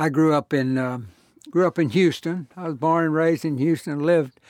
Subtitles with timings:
[0.00, 1.00] I grew up in uh,
[1.50, 2.48] grew up in Houston.
[2.56, 3.98] I was born and raised in Houston.
[3.98, 4.40] Lived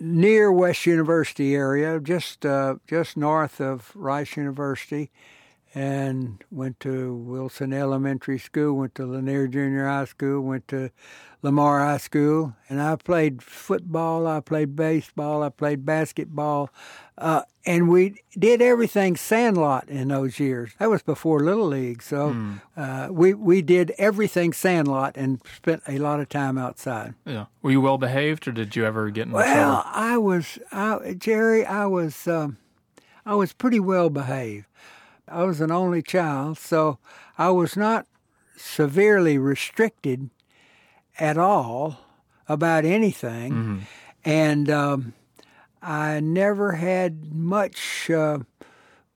[0.00, 5.10] near West University area, just uh, just north of Rice University,
[5.74, 10.90] and went to Wilson Elementary School, went to Lanier Junior High School, went to
[11.42, 16.70] Lamar High School, and I played football, I played baseball, I played basketball,
[17.16, 20.72] uh, and we did everything Sandlot in those years.
[20.78, 22.60] That was before Little League, so mm.
[22.76, 27.14] uh, we we did everything Sandlot and spent a lot of time outside.
[27.24, 29.60] Yeah, were you well behaved, or did you ever get in well, trouble?
[29.60, 32.56] Well, I was, I, Jerry, I was, um,
[33.24, 34.66] I was pretty well behaved.
[35.30, 36.98] I was an only child, so
[37.36, 38.06] I was not
[38.56, 40.30] severely restricted
[41.18, 42.00] at all
[42.48, 43.78] about anything, mm-hmm.
[44.24, 45.14] and um,
[45.82, 48.40] I never had much uh,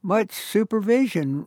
[0.03, 1.47] much supervision,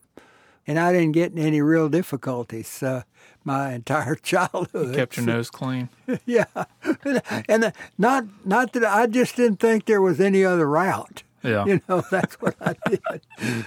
[0.65, 2.81] and I didn't get in any real difficulties.
[2.81, 3.03] Uh,
[3.45, 4.87] my entire childhood.
[4.87, 5.89] You kept your nose clean.
[6.25, 6.45] yeah,
[7.47, 11.23] and uh, not not that I just didn't think there was any other route.
[11.43, 13.65] Yeah, you know that's what I did.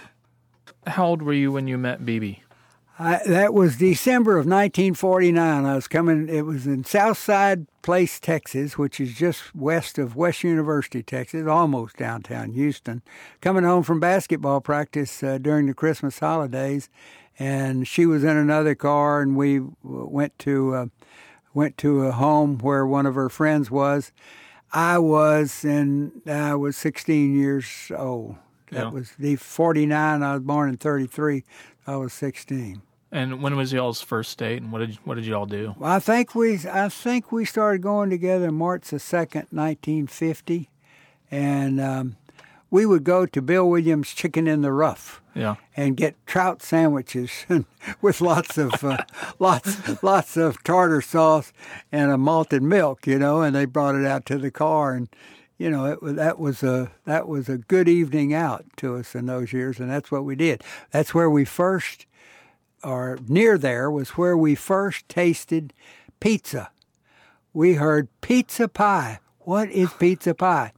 [0.99, 2.41] How old were you when you met BB?
[2.99, 5.65] That was December of 1949.
[5.65, 10.43] I was coming, it was in Southside Place, Texas, which is just west of West
[10.43, 13.03] University, Texas, almost downtown Houston.
[13.41, 16.89] Coming home from basketball practice uh, during the Christmas holidays,
[17.39, 20.87] and she was in another car, and we went to uh,
[21.55, 24.11] went to a home where one of her friends was.
[24.73, 28.35] I was, and I was 16 years old.
[28.71, 28.91] That yeah.
[28.91, 30.23] was the 49.
[30.23, 31.45] I was born in 33.
[31.87, 32.83] I was 16.
[33.11, 35.75] And when was y'all's first date, and what did what did y'all do?
[35.79, 40.69] Well, I think we I think we started going together March the second, nineteen fifty,
[41.31, 42.17] and um,
[42.71, 45.23] we would go to Bill Williams Chicken in the Rough.
[45.35, 45.55] Yeah.
[45.77, 47.47] And get trout sandwiches
[48.03, 48.99] with lots of uh,
[49.39, 51.53] lots lots of tartar sauce
[51.93, 55.09] and a malted milk, you know, and they brought it out to the car and
[55.59, 59.27] you know, it, that was a that was a good evening out to us in
[59.27, 60.63] those years, and that's what we did.
[60.93, 62.07] That's where we first
[62.83, 65.75] or near there was where we first tasted
[66.21, 66.71] pizza.
[67.53, 69.19] We heard pizza pie.
[69.41, 70.73] What is pizza pie?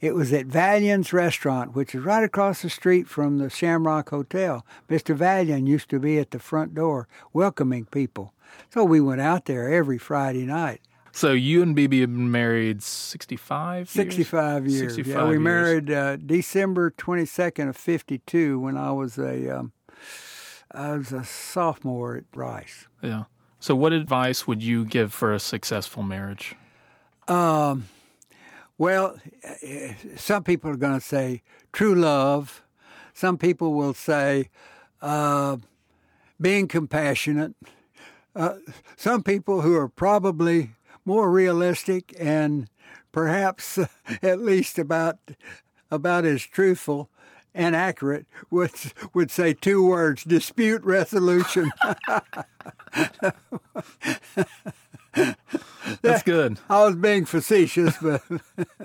[0.00, 4.66] It was at Valian's restaurant, which is right across the street from the Shamrock Hotel.
[4.88, 5.16] Mr.
[5.16, 8.32] Valian used to be at the front door welcoming people.
[8.70, 10.80] So we went out there every Friday night.
[11.12, 14.94] So you and BB have been married 65 65 years.
[14.94, 15.42] 65 yeah, we years.
[15.42, 19.72] married uh, December 22nd of 52 when I was a um,
[20.70, 22.88] I was a sophomore at Rice.
[23.02, 23.24] Yeah.
[23.60, 26.56] So, what advice would you give for a successful marriage?
[27.28, 27.88] Um,
[28.78, 29.16] well,
[30.16, 32.64] some people are going to say true love.
[33.14, 34.48] Some people will say
[35.00, 35.58] uh,
[36.40, 37.54] being compassionate.
[38.34, 38.56] Uh,
[38.96, 40.70] some people who are probably
[41.04, 42.68] more realistic and
[43.12, 43.78] perhaps
[44.22, 45.18] at least about
[45.90, 47.10] about as truthful
[47.54, 48.72] and accurate would
[49.14, 51.70] would say two words: dispute resolution.
[56.00, 56.58] That's good.
[56.70, 58.22] I was being facetious, but